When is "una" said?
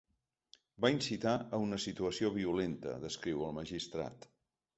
1.65-1.79